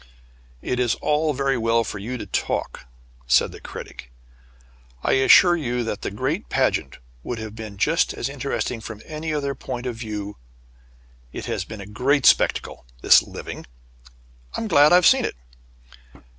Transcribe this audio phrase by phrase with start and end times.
[0.63, 2.87] "It is all very well for you to talk,"
[3.27, 4.11] said the Critic.
[5.03, 9.31] "I assure you that the great pageant would have been just as interesting from any
[9.31, 10.37] other point of view.
[11.31, 13.67] It has been a great spectacle, this living.
[14.55, 15.35] I'm glad I've seen it."